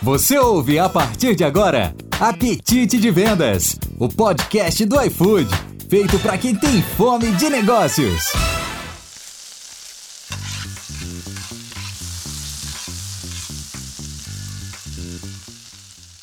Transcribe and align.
Você 0.00 0.38
ouve 0.38 0.78
a 0.78 0.88
partir 0.88 1.34
de 1.34 1.42
agora 1.42 1.92
Apetite 2.20 2.96
de 2.96 3.10
Vendas, 3.10 3.76
o 3.98 4.08
podcast 4.08 4.84
do 4.86 5.00
iFood, 5.02 5.48
feito 5.90 6.20
para 6.20 6.38
quem 6.38 6.54
tem 6.54 6.80
fome 6.80 7.32
de 7.32 7.50
negócios. 7.50 8.22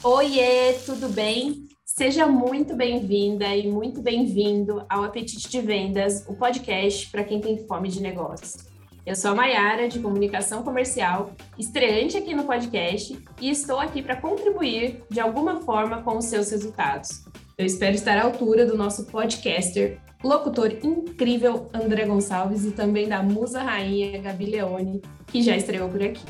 Oiê, 0.01 0.73
tudo 0.85 1.09
bem? 1.09 1.65
Seja 1.83 2.25
muito 2.27 2.77
bem-vinda 2.77 3.53
e 3.53 3.69
muito 3.69 4.01
bem-vindo 4.01 4.85
ao 4.87 5.03
Apetite 5.03 5.49
de 5.49 5.59
Vendas, 5.59 6.25
o 6.29 6.35
podcast 6.35 7.11
para 7.11 7.25
quem 7.25 7.41
tem 7.41 7.67
fome 7.67 7.89
de 7.89 8.01
negócio. 8.01 8.74
Eu 9.05 9.15
sou 9.15 9.31
a 9.31 9.35
Mayara, 9.35 9.87
de 9.87 9.99
Comunicação 9.99 10.63
Comercial, 10.63 11.31
estreante 11.59 12.17
aqui 12.17 12.33
no 12.33 12.45
podcast 12.45 13.15
e 13.39 13.51
estou 13.51 13.79
aqui 13.79 14.01
para 14.01 14.15
contribuir 14.15 15.03
de 15.11 15.19
alguma 15.19 15.61
forma 15.61 16.01
com 16.01 16.17
os 16.17 16.25
seus 16.25 16.49
resultados. 16.49 17.23
Eu 17.55 17.67
espero 17.67 17.93
estar 17.93 18.17
à 18.17 18.23
altura 18.23 18.65
do 18.65 18.75
nosso 18.75 19.05
podcaster, 19.05 19.99
locutor 20.23 20.71
incrível 20.83 21.69
André 21.71 22.05
Gonçalves 22.05 22.65
e 22.65 22.71
também 22.71 23.07
da 23.07 23.21
musa 23.21 23.61
rainha 23.61 24.19
Gabi 24.19 24.47
Leone, 24.47 25.03
que 25.27 25.43
já 25.43 25.55
estreou 25.55 25.87
por 25.87 26.01
aqui. 26.01 26.25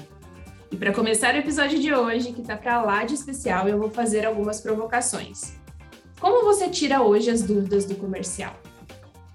E 0.69 0.75
para 0.75 0.91
começar 0.91 1.33
o 1.33 1.37
episódio 1.37 1.79
de 1.79 1.93
hoje, 1.93 2.33
que 2.33 2.41
está 2.41 2.57
para 2.57 2.81
lá 2.81 3.05
de 3.05 3.13
especial, 3.13 3.69
eu 3.69 3.79
vou 3.79 3.89
fazer 3.89 4.25
algumas 4.25 4.59
provocações. 4.59 5.53
Como 6.19 6.43
você 6.43 6.67
tira 6.67 7.01
hoje 7.01 7.29
as 7.29 7.41
dúvidas 7.41 7.85
do 7.85 7.95
comercial? 7.95 8.53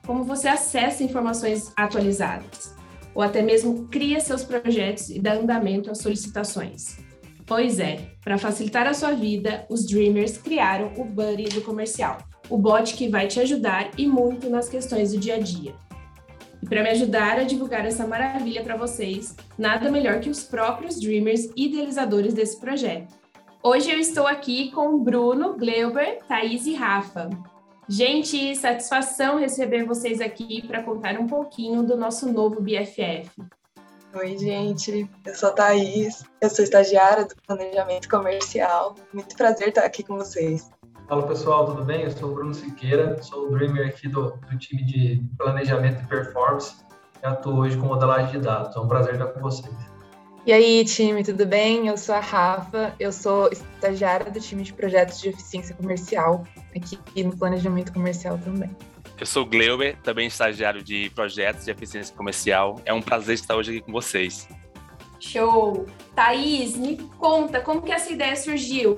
Como 0.06 0.24
você 0.24 0.46
acessa 0.46 1.02
informações 1.02 1.72
atualizadas? 1.74 2.78
Ou 3.14 3.22
até 3.22 3.42
mesmo 3.42 3.88
cria 3.88 4.20
seus 4.20 4.42
projetos 4.42 5.10
e 5.10 5.18
dá 5.18 5.34
andamento 5.34 5.90
às 5.90 5.98
solicitações. 5.98 6.98
Pois 7.46 7.80
é, 7.80 8.12
para 8.22 8.38
facilitar 8.38 8.86
a 8.86 8.94
sua 8.94 9.12
vida, 9.12 9.66
os 9.68 9.84
Dreamers 9.84 10.38
criaram 10.38 10.92
o 10.96 11.04
Buddy 11.04 11.48
do 11.48 11.62
comercial, 11.62 12.18
o 12.48 12.56
bot 12.56 12.94
que 12.94 13.08
vai 13.08 13.26
te 13.26 13.40
ajudar 13.40 13.90
e 13.98 14.06
muito 14.06 14.48
nas 14.48 14.68
questões 14.68 15.12
do 15.12 15.18
dia 15.18 15.34
a 15.34 15.38
dia. 15.38 15.74
E 16.62 16.66
para 16.66 16.82
me 16.82 16.90
ajudar 16.90 17.38
a 17.38 17.44
divulgar 17.44 17.86
essa 17.86 18.06
maravilha 18.06 18.62
para 18.62 18.76
vocês, 18.76 19.34
nada 19.58 19.90
melhor 19.90 20.20
que 20.20 20.30
os 20.30 20.44
próprios 20.44 21.00
Dreamers 21.00 21.50
idealizadores 21.56 22.34
desse 22.34 22.60
projeto. 22.60 23.14
Hoje 23.62 23.90
eu 23.90 23.98
estou 23.98 24.26
aqui 24.26 24.70
com 24.70 25.02
Bruno, 25.02 25.56
Gleuber, 25.56 26.18
Thaís 26.28 26.66
e 26.66 26.74
Rafa. 26.74 27.30
Gente, 27.90 28.54
satisfação 28.54 29.36
receber 29.36 29.84
vocês 29.84 30.20
aqui 30.20 30.64
para 30.64 30.80
contar 30.80 31.18
um 31.18 31.26
pouquinho 31.26 31.82
do 31.82 31.96
nosso 31.96 32.32
novo 32.32 32.60
BFF. 32.60 33.28
Oi, 34.14 34.38
gente. 34.38 35.10
Eu 35.26 35.34
sou 35.34 35.48
a 35.48 35.52
Thaís, 35.52 36.22
eu 36.40 36.48
sou 36.48 36.62
estagiária 36.62 37.24
do 37.24 37.34
Planejamento 37.44 38.08
Comercial. 38.08 38.94
Muito 39.12 39.36
prazer 39.36 39.70
estar 39.70 39.84
aqui 39.84 40.04
com 40.04 40.16
vocês. 40.16 40.70
Fala 41.08 41.26
pessoal, 41.26 41.66
tudo 41.66 41.84
bem? 41.84 42.02
Eu 42.04 42.12
sou 42.12 42.30
o 42.30 42.34
Bruno 42.36 42.54
Siqueira, 42.54 43.20
sou 43.24 43.48
o 43.48 43.50
Dreamer 43.50 43.88
aqui 43.88 44.06
do, 44.06 44.36
do 44.36 44.56
time 44.56 44.84
de 44.84 45.24
Planejamento 45.36 46.04
e 46.04 46.06
Performance 46.06 46.76
e 47.20 47.26
atuo 47.26 47.58
hoje 47.58 47.76
com 47.76 47.86
modelagem 47.86 48.30
de 48.30 48.46
dados. 48.46 48.76
É 48.76 48.78
um 48.78 48.86
prazer 48.86 49.14
estar 49.14 49.26
com 49.26 49.40
vocês. 49.40 49.74
E 50.46 50.52
aí, 50.54 50.82
time, 50.86 51.22
tudo 51.22 51.44
bem? 51.44 51.86
Eu 51.86 51.98
sou 51.98 52.14
a 52.14 52.20
Rafa, 52.20 52.94
eu 52.98 53.12
sou 53.12 53.50
estagiária 53.52 54.30
do 54.30 54.40
time 54.40 54.62
de 54.62 54.72
projetos 54.72 55.20
de 55.20 55.28
eficiência 55.28 55.74
comercial, 55.74 56.46
aqui 56.74 56.98
no 57.22 57.36
planejamento 57.36 57.92
comercial 57.92 58.38
também. 58.38 58.70
Eu 59.18 59.26
sou 59.26 59.42
o 59.42 59.46
Gleuber, 59.46 59.98
também 60.02 60.28
estagiário 60.28 60.82
de 60.82 61.10
projetos 61.10 61.66
de 61.66 61.70
eficiência 61.70 62.16
comercial. 62.16 62.80
É 62.86 62.92
um 62.92 63.02
prazer 63.02 63.34
estar 63.34 63.54
hoje 63.54 63.72
aqui 63.72 63.80
com 63.82 63.92
vocês. 63.92 64.48
Show! 65.20 65.84
Thaís, 66.14 66.74
me 66.74 66.96
conta, 67.18 67.60
como 67.60 67.82
que 67.82 67.92
essa 67.92 68.10
ideia 68.10 68.34
surgiu? 68.34 68.96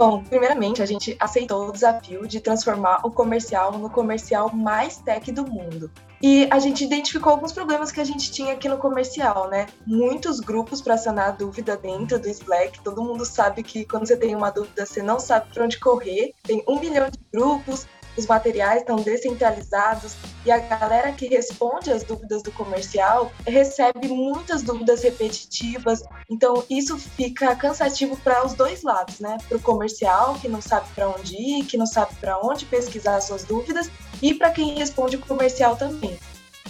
Bom, 0.00 0.24
primeiramente, 0.24 0.80
a 0.80 0.86
gente 0.86 1.14
aceitou 1.20 1.68
o 1.68 1.72
desafio 1.72 2.26
de 2.26 2.40
transformar 2.40 3.00
o 3.04 3.10
comercial 3.10 3.72
no 3.72 3.90
comercial 3.90 4.50
mais 4.50 4.96
tech 4.96 5.30
do 5.30 5.46
mundo. 5.46 5.90
E 6.22 6.48
a 6.50 6.58
gente 6.58 6.82
identificou 6.82 7.32
alguns 7.32 7.52
problemas 7.52 7.92
que 7.92 8.00
a 8.00 8.04
gente 8.04 8.32
tinha 8.32 8.54
aqui 8.54 8.66
no 8.66 8.78
comercial, 8.78 9.50
né? 9.50 9.66
Muitos 9.86 10.40
grupos 10.40 10.80
para 10.80 10.96
sanar 10.96 11.36
dúvida 11.36 11.76
dentro 11.76 12.18
do 12.18 12.30
Slack. 12.30 12.82
Todo 12.82 13.04
mundo 13.04 13.26
sabe 13.26 13.62
que 13.62 13.84
quando 13.84 14.06
você 14.06 14.16
tem 14.16 14.34
uma 14.34 14.48
dúvida, 14.48 14.86
você 14.86 15.02
não 15.02 15.20
sabe 15.20 15.52
para 15.52 15.64
onde 15.64 15.78
correr. 15.78 16.32
Tem 16.44 16.64
um 16.66 16.80
milhão 16.80 17.10
de 17.10 17.18
grupos, 17.30 17.86
os 18.16 18.26
materiais 18.26 18.80
estão 18.80 18.96
descentralizados 18.96 20.14
e 20.44 20.50
a 20.50 20.58
galera 20.58 21.12
que 21.12 21.26
responde 21.26 21.90
as 21.90 22.02
dúvidas 22.02 22.42
do 22.42 22.52
comercial 22.52 23.30
recebe 23.46 24.08
muitas 24.08 24.62
dúvidas 24.62 25.02
repetitivas. 25.02 26.02
Então 26.28 26.64
isso 26.68 26.98
fica 26.98 27.54
cansativo 27.54 28.16
para 28.18 28.44
os 28.44 28.54
dois 28.54 28.82
lados, 28.82 29.20
né? 29.20 29.38
Para 29.48 29.58
o 29.58 29.62
comercial 29.62 30.34
que 30.40 30.48
não 30.48 30.60
sabe 30.60 30.86
para 30.94 31.08
onde 31.08 31.36
ir, 31.36 31.64
que 31.64 31.76
não 31.76 31.86
sabe 31.86 32.14
para 32.16 32.38
onde 32.38 32.66
pesquisar 32.66 33.20
suas 33.20 33.44
dúvidas 33.44 33.90
e 34.22 34.34
para 34.34 34.50
quem 34.50 34.74
responde 34.78 35.16
o 35.16 35.20
comercial 35.20 35.76
também. 35.76 36.18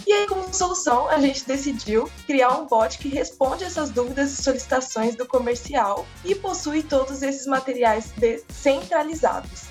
E 0.05 0.11
aí, 0.11 0.27
como 0.27 0.51
solução, 0.53 1.07
a 1.09 1.19
gente 1.19 1.45
decidiu 1.45 2.09
criar 2.25 2.57
um 2.57 2.65
bot 2.65 2.97
que 2.97 3.07
responde 3.07 3.63
essas 3.63 3.91
dúvidas 3.91 4.31
e 4.31 4.41
solicitações 4.41 5.15
do 5.15 5.27
comercial 5.27 6.07
e 6.25 6.33
possui 6.33 6.81
todos 6.81 7.21
esses 7.21 7.45
materiais 7.45 8.11
descentralizados. 8.17 9.70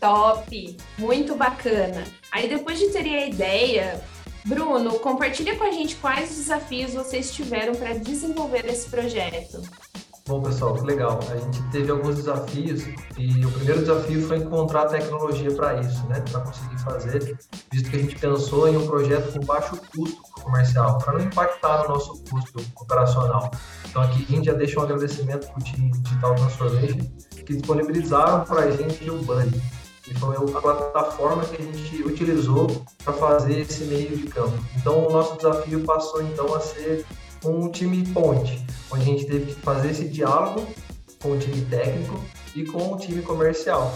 Top! 0.00 0.76
Muito 0.98 1.34
bacana. 1.34 2.04
Aí 2.32 2.48
depois 2.48 2.78
de 2.78 2.88
ter 2.88 3.06
a 3.06 3.26
ideia, 3.26 4.00
Bruno, 4.44 4.98
compartilha 5.00 5.56
com 5.56 5.64
a 5.64 5.70
gente 5.70 5.96
quais 5.96 6.30
desafios 6.30 6.94
vocês 6.94 7.32
tiveram 7.32 7.74
para 7.74 7.94
desenvolver 7.94 8.64
esse 8.66 8.88
projeto. 8.88 9.62
Bom, 10.28 10.42
pessoal, 10.42 10.74
que 10.74 10.84
legal. 10.84 11.18
A 11.30 11.36
gente 11.36 11.62
teve 11.70 11.90
alguns 11.90 12.16
desafios 12.16 12.82
e 13.16 13.46
o 13.46 13.50
primeiro 13.50 13.80
desafio 13.80 14.26
foi 14.28 14.36
encontrar 14.36 14.84
tecnologia 14.84 15.50
para 15.54 15.80
isso, 15.80 16.06
né? 16.06 16.22
Para 16.30 16.40
conseguir 16.40 16.78
fazer, 16.82 17.38
visto 17.72 17.90
que 17.90 17.96
a 17.96 17.98
gente 17.98 18.14
pensou 18.16 18.68
em 18.68 18.76
um 18.76 18.86
projeto 18.86 19.32
com 19.32 19.46
baixo 19.46 19.80
custo 19.96 20.22
comercial, 20.42 20.98
para 20.98 21.14
não 21.14 21.24
impactar 21.24 21.84
no 21.84 21.88
nosso 21.94 22.22
custo 22.24 22.62
operacional. 22.76 23.50
Então, 23.88 24.02
aqui 24.02 24.26
a 24.28 24.32
gente 24.32 24.44
já 24.44 24.52
deixa 24.52 24.78
um 24.78 24.82
agradecimento 24.82 25.46
para 25.46 25.58
o 25.58 25.64
time 25.64 25.90
Digital 25.92 26.34
Transformation, 26.34 26.98
que 27.46 27.54
disponibilizaram 27.54 28.44
para 28.44 28.64
a 28.64 28.70
gente 28.70 29.10
o 29.10 29.18
que 29.18 29.60
foi 30.14 30.36
a 30.36 30.60
plataforma 30.60 31.44
que 31.44 31.62
a 31.62 31.64
gente 31.64 32.02
utilizou 32.02 32.66
para 33.04 33.12
fazer 33.12 33.60
esse 33.60 33.84
meio 33.84 34.16
de 34.16 34.26
campo. 34.26 34.58
Então, 34.76 35.06
o 35.06 35.12
nosso 35.12 35.36
desafio 35.36 35.80
passou 35.84 36.22
então 36.22 36.54
a 36.54 36.60
ser 36.60 37.04
um 37.44 37.70
time 37.70 38.06
ponte, 38.12 38.64
onde 38.90 39.02
a 39.02 39.04
gente 39.04 39.26
teve 39.26 39.52
que 39.52 39.60
fazer 39.60 39.90
esse 39.90 40.08
diálogo 40.08 40.66
com 41.22 41.32
o 41.32 41.38
time 41.38 41.60
técnico 41.66 42.20
e 42.54 42.64
com 42.64 42.92
o 42.92 42.96
time 42.96 43.22
comercial. 43.22 43.92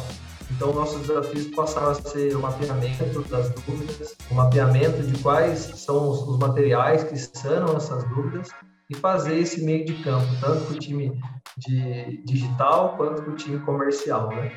Então, 0.50 0.72
nossos 0.72 1.06
desafios 1.06 1.46
passaram 1.54 1.90
a 1.90 1.94
ser 1.94 2.36
o 2.36 2.40
mapeamento 2.40 3.22
das 3.22 3.50
dúvidas, 3.50 4.14
o 4.30 4.34
mapeamento 4.34 5.02
de 5.02 5.18
quais 5.22 5.58
são 5.76 6.10
os, 6.10 6.22
os 6.28 6.38
materiais 6.38 7.04
que 7.04 7.16
sanam 7.16 7.76
essas 7.76 8.04
dúvidas 8.10 8.48
e 8.90 8.94
fazer 8.94 9.38
esse 9.38 9.64
meio 9.64 9.84
de 9.86 9.94
campo, 10.02 10.26
tanto 10.40 10.66
para 10.66 10.74
o 10.74 10.78
time 10.78 11.18
de 11.56 12.22
digital 12.24 12.96
quanto 12.96 13.22
para 13.22 13.32
o 13.32 13.36
time 13.36 13.58
comercial, 13.60 14.28
né? 14.28 14.52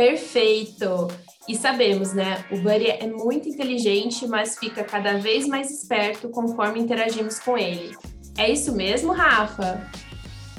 Perfeito! 0.00 1.08
E 1.46 1.54
sabemos, 1.54 2.14
né? 2.14 2.42
O 2.50 2.56
Buddy 2.56 2.86
é 2.86 3.06
muito 3.06 3.50
inteligente, 3.50 4.26
mas 4.26 4.58
fica 4.58 4.82
cada 4.82 5.18
vez 5.18 5.46
mais 5.46 5.70
esperto 5.70 6.30
conforme 6.30 6.80
interagimos 6.80 7.38
com 7.38 7.58
ele. 7.58 7.94
É 8.38 8.50
isso 8.50 8.74
mesmo, 8.74 9.12
Rafa? 9.12 9.86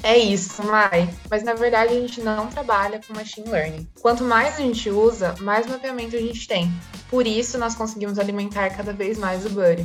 É 0.04 0.16
isso, 0.16 0.62
Mai. 0.62 1.12
Mas 1.28 1.42
na 1.42 1.54
verdade 1.54 1.92
a 1.92 2.00
gente 2.00 2.20
não 2.20 2.46
trabalha 2.46 3.00
com 3.04 3.14
machine 3.14 3.48
learning. 3.48 3.88
Quanto 4.00 4.22
mais 4.22 4.54
a 4.54 4.58
gente 4.58 4.88
usa, 4.90 5.34
mais 5.40 5.66
mapeamento 5.66 6.14
a 6.14 6.20
gente 6.20 6.46
tem. 6.46 6.72
Por 7.10 7.26
isso 7.26 7.58
nós 7.58 7.74
conseguimos 7.74 8.20
alimentar 8.20 8.70
cada 8.70 8.92
vez 8.92 9.18
mais 9.18 9.44
o 9.44 9.50
Buddy. 9.50 9.84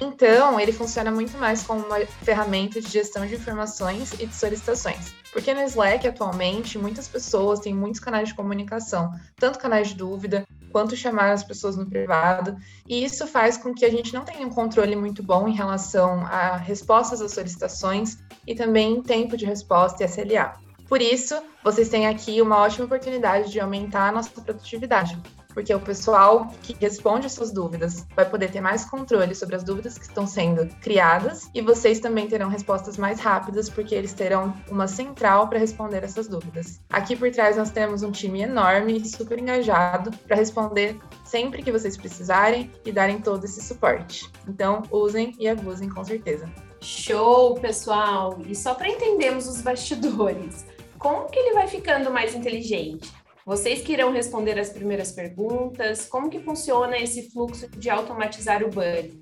Então, 0.00 0.58
ele 0.58 0.72
funciona 0.72 1.10
muito 1.10 1.36
mais 1.38 1.62
como 1.62 1.84
uma 1.84 2.00
ferramenta 2.22 2.80
de 2.80 2.88
gestão 2.88 3.26
de 3.26 3.34
informações 3.34 4.12
e 4.14 4.26
de 4.26 4.34
solicitações. 4.34 5.14
Porque 5.32 5.54
no 5.54 5.62
Slack, 5.62 6.06
atualmente, 6.06 6.78
muitas 6.78 7.08
pessoas 7.08 7.60
têm 7.60 7.74
muitos 7.74 8.00
canais 8.00 8.28
de 8.28 8.34
comunicação, 8.34 9.10
tanto 9.36 9.58
canais 9.58 9.88
de 9.88 9.94
dúvida, 9.94 10.44
quanto 10.70 10.96
chamar 10.96 11.32
as 11.32 11.44
pessoas 11.44 11.76
no 11.76 11.86
privado, 11.86 12.56
e 12.88 13.04
isso 13.04 13.26
faz 13.26 13.56
com 13.56 13.74
que 13.74 13.84
a 13.84 13.90
gente 13.90 14.12
não 14.14 14.24
tenha 14.24 14.46
um 14.46 14.50
controle 14.50 14.96
muito 14.96 15.22
bom 15.22 15.46
em 15.46 15.54
relação 15.54 16.26
a 16.26 16.56
respostas 16.56 17.20
às 17.20 17.32
solicitações 17.32 18.18
e 18.46 18.54
também 18.54 19.02
tempo 19.02 19.36
de 19.36 19.44
resposta 19.44 20.02
e 20.02 20.06
SLA. 20.06 20.54
Por 20.88 21.00
isso, 21.00 21.40
vocês 21.62 21.88
têm 21.88 22.06
aqui 22.06 22.40
uma 22.42 22.58
ótima 22.58 22.86
oportunidade 22.86 23.50
de 23.50 23.60
aumentar 23.60 24.08
a 24.08 24.12
nossa 24.12 24.30
produtividade 24.30 25.18
porque 25.52 25.74
o 25.74 25.80
pessoal 25.80 26.48
que 26.62 26.76
responde 26.78 27.28
suas 27.30 27.52
dúvidas 27.52 28.06
vai 28.14 28.28
poder 28.28 28.50
ter 28.50 28.60
mais 28.60 28.84
controle 28.84 29.34
sobre 29.34 29.56
as 29.56 29.64
dúvidas 29.64 29.98
que 29.98 30.04
estão 30.04 30.26
sendo 30.26 30.66
criadas 30.80 31.48
e 31.54 31.60
vocês 31.60 32.00
também 32.00 32.28
terão 32.28 32.48
respostas 32.48 32.96
mais 32.96 33.20
rápidas, 33.20 33.68
porque 33.68 33.94
eles 33.94 34.12
terão 34.12 34.54
uma 34.70 34.86
central 34.86 35.48
para 35.48 35.58
responder 35.58 36.02
essas 36.04 36.28
dúvidas. 36.28 36.80
Aqui 36.90 37.16
por 37.16 37.30
trás 37.30 37.56
nós 37.56 37.70
temos 37.70 38.02
um 38.02 38.10
time 38.10 38.42
enorme 38.42 38.98
e 38.98 39.08
super 39.08 39.38
engajado 39.38 40.10
para 40.26 40.36
responder 40.36 40.98
sempre 41.24 41.62
que 41.62 41.72
vocês 41.72 41.96
precisarem 41.96 42.70
e 42.84 42.92
darem 42.92 43.20
todo 43.20 43.44
esse 43.44 43.62
suporte. 43.62 44.30
Então, 44.46 44.82
usem 44.90 45.34
e 45.38 45.48
abusem 45.48 45.88
com 45.88 46.04
certeza. 46.04 46.48
Show, 46.80 47.54
pessoal! 47.60 48.38
E 48.46 48.54
só 48.54 48.74
para 48.74 48.88
entendermos 48.88 49.46
os 49.46 49.62
bastidores, 49.62 50.66
como 50.98 51.28
que 51.28 51.38
ele 51.38 51.54
vai 51.54 51.68
ficando 51.68 52.10
mais 52.10 52.34
inteligente? 52.34 53.12
Vocês 53.44 53.82
que 53.82 53.92
irão 53.92 54.12
responder 54.12 54.56
as 54.56 54.70
primeiras 54.70 55.10
perguntas, 55.10 56.06
como 56.06 56.30
que 56.30 56.38
funciona 56.38 56.96
esse 56.96 57.28
fluxo 57.30 57.68
de 57.70 57.90
automatizar 57.90 58.62
o 58.62 58.68
Buddy? 58.68 59.18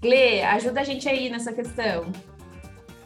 Gle, 0.00 0.42
ajuda 0.42 0.80
a 0.80 0.84
gente 0.84 1.08
aí 1.08 1.30
nessa 1.30 1.52
questão. 1.52 2.10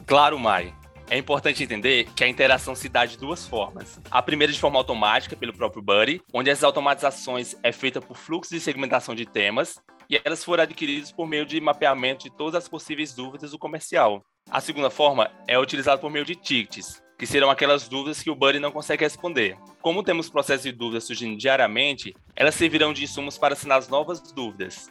Claro, 0.07 0.39
Mai. 0.39 0.73
É 1.09 1.17
importante 1.17 1.63
entender 1.63 2.07
que 2.15 2.23
a 2.23 2.27
interação 2.27 2.73
se 2.73 2.89
dá 2.89 3.05
de 3.05 3.17
duas 3.17 3.45
formas. 3.47 4.01
A 4.09 4.21
primeira 4.21 4.51
de 4.51 4.59
forma 4.59 4.79
automática, 4.79 5.35
pelo 5.35 5.53
próprio 5.53 5.81
Buddy, 5.81 6.21
onde 6.33 6.49
as 6.49 6.63
automatizações 6.63 7.55
é 7.61 7.71
feita 7.71 8.01
por 8.01 8.17
fluxo 8.17 8.51
de 8.51 8.59
segmentação 8.59 9.13
de 9.13 9.27
temas, 9.27 9.79
e 10.09 10.19
elas 10.25 10.43
foram 10.43 10.63
adquiridas 10.63 11.11
por 11.11 11.27
meio 11.27 11.45
de 11.45 11.61
mapeamento 11.61 12.23
de 12.23 12.35
todas 12.35 12.55
as 12.55 12.67
possíveis 12.67 13.13
dúvidas 13.13 13.51
do 13.51 13.59
comercial. 13.59 14.23
A 14.49 14.59
segunda 14.59 14.89
forma 14.89 15.29
é 15.47 15.57
utilizada 15.59 16.01
por 16.01 16.09
meio 16.09 16.25
de 16.25 16.35
tickets, 16.35 17.01
que 17.17 17.25
serão 17.25 17.49
aquelas 17.49 17.87
dúvidas 17.87 18.21
que 18.21 18.29
o 18.29 18.35
Buddy 18.35 18.59
não 18.59 18.71
consegue 18.71 19.03
responder. 19.03 19.57
Como 19.81 20.03
temos 20.03 20.29
processos 20.29 20.63
de 20.63 20.71
dúvidas 20.71 21.05
surgindo 21.05 21.35
diariamente, 21.35 22.13
elas 22.35 22.53
servirão 22.53 22.93
de 22.93 23.03
insumos 23.03 23.37
para 23.37 23.53
assinar 23.53 23.79
as 23.79 23.89
novas 23.89 24.21
dúvidas. 24.31 24.89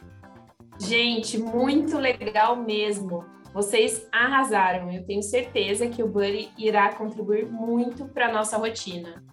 Gente, 0.79 1.37
muito 1.37 1.97
legal 1.97 2.57
mesmo. 2.57 3.23
Vocês 3.53 4.07
arrasaram. 4.11 4.91
Eu 4.91 5.05
tenho 5.05 5.23
certeza 5.23 5.87
que 5.87 6.03
o 6.03 6.07
Buddy 6.07 6.51
irá 6.57 6.93
contribuir 6.93 7.45
muito 7.45 8.05
para 8.05 8.27
a 8.27 8.31
nossa 8.31 8.57
rotina. 8.57 9.23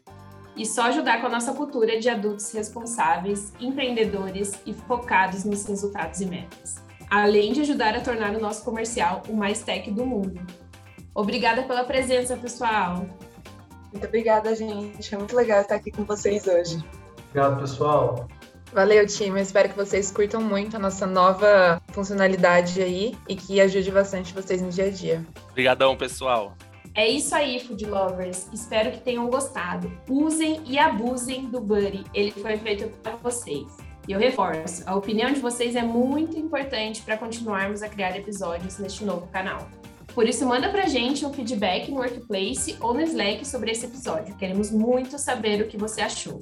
E 0.56 0.64
só 0.64 0.84
ajudar 0.84 1.20
com 1.20 1.26
a 1.26 1.30
nossa 1.30 1.52
cultura 1.52 1.98
de 1.98 2.08
adultos 2.08 2.52
responsáveis, 2.52 3.52
empreendedores 3.60 4.52
e 4.64 4.72
focados 4.72 5.44
nos 5.44 5.66
resultados 5.66 6.20
e 6.20 6.26
metas. 6.26 6.76
Além 7.10 7.52
de 7.52 7.62
ajudar 7.62 7.96
a 7.96 8.00
tornar 8.00 8.34
o 8.36 8.40
nosso 8.40 8.64
comercial 8.64 9.22
o 9.28 9.34
mais 9.34 9.62
tech 9.62 9.90
do 9.90 10.06
mundo. 10.06 10.40
Obrigada 11.14 11.62
pela 11.62 11.84
presença, 11.84 12.36
pessoal. 12.36 13.06
Muito 13.92 14.06
obrigada, 14.06 14.54
gente. 14.54 15.14
É 15.14 15.18
muito 15.18 15.36
legal 15.36 15.60
estar 15.60 15.76
aqui 15.76 15.90
com 15.90 16.04
vocês 16.04 16.46
hoje. 16.46 16.84
Obrigado, 17.28 17.60
pessoal. 17.60 18.28
Valeu, 18.72 19.06
time. 19.06 19.38
Eu 19.38 19.42
espero 19.42 19.68
que 19.68 19.76
vocês 19.76 20.10
curtam 20.10 20.40
muito 20.40 20.76
a 20.76 20.80
nossa 20.80 21.06
nova 21.06 21.80
funcionalidade 21.92 22.82
aí 22.82 23.16
e 23.28 23.36
que 23.36 23.60
ajude 23.60 23.88
bastante 23.92 24.34
vocês 24.34 24.60
no 24.60 24.70
dia 24.70 24.86
a 24.86 24.90
dia. 24.90 25.24
Obrigadão, 25.50 25.96
pessoal. 25.96 26.56
É 26.96 27.08
isso 27.08 27.34
aí, 27.34 27.60
food 27.60 27.86
lovers. 27.86 28.48
Espero 28.52 28.90
que 28.90 29.00
tenham 29.00 29.28
gostado. 29.28 29.90
Usem 30.08 30.60
e 30.66 30.76
abusem 30.76 31.46
do 31.46 31.60
Buddy. 31.60 32.04
Ele 32.12 32.32
foi 32.32 32.56
feito 32.56 32.88
para 32.98 33.14
vocês. 33.14 33.66
E 34.08 34.12
eu 34.12 34.18
reforço, 34.18 34.82
a 34.86 34.94
opinião 34.94 35.32
de 35.32 35.40
vocês 35.40 35.76
é 35.76 35.82
muito 35.82 36.38
importante 36.38 37.00
para 37.02 37.16
continuarmos 37.16 37.82
a 37.82 37.88
criar 37.88 38.16
episódios 38.16 38.78
neste 38.78 39.04
novo 39.04 39.26
canal. 39.28 39.66
Por 40.14 40.28
isso, 40.28 40.46
manda 40.46 40.68
pra 40.68 40.86
gente 40.86 41.26
um 41.26 41.32
feedback 41.32 41.90
no 41.90 41.96
Workplace 41.96 42.76
ou 42.80 42.94
no 42.94 43.00
Slack 43.00 43.46
sobre 43.46 43.72
esse 43.72 43.86
episódio. 43.86 44.36
Queremos 44.36 44.70
muito 44.70 45.18
saber 45.18 45.60
o 45.60 45.66
que 45.66 45.76
você 45.76 46.00
achou. 46.00 46.40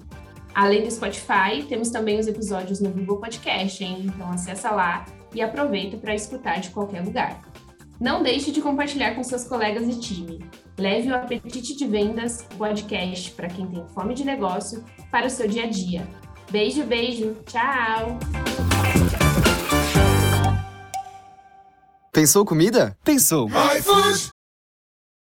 Além 0.55 0.83
do 0.83 0.91
Spotify, 0.91 1.65
temos 1.67 1.89
também 1.89 2.21
os 2.21 2.27
episódios 2.27 2.81
no 2.81 2.91
Google 2.91 3.19
Podcast, 3.19 3.83
hein? 3.83 4.03
Então 4.05 4.31
acessa 4.31 4.71
lá 4.71 5.07
e 5.35 5.41
aproveita 5.41 5.97
para 5.97 6.15
escutar 6.15 6.61
de 6.61 6.69
qualquer 6.69 7.03
lugar. 7.03 7.41
Não 7.99 8.23
deixe 8.23 8.51
de 8.51 8.61
compartilhar 8.61 9.15
com 9.15 9.23
seus 9.23 9.45
colegas 9.45 9.89
e 9.89 9.99
time. 9.99 10.45
Leve 10.77 11.11
o 11.11 11.15
Apetite 11.15 11.75
de 11.75 11.87
Vendas, 11.87 12.43
podcast 12.59 13.31
para 13.31 13.49
quem 13.49 13.67
tem 13.67 13.87
fome 13.89 14.13
de 14.13 14.25
negócio, 14.25 14.85
para 15.11 15.27
o 15.27 15.31
seu 15.31 15.49
dia 15.49 15.65
a 15.65 15.69
dia. 15.69 16.07
Beijo, 16.51 16.85
beijo. 16.85 17.37
Tchau! 17.47 19.22
Pensou 22.15 22.45
comida? 22.45 22.95
Pensou. 23.03 23.49
iFood! 23.49 24.32